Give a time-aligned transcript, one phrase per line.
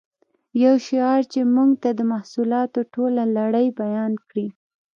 [0.63, 4.47] یو شعار چې زموږ د محصولاتو ټوله لړۍ بیان کړي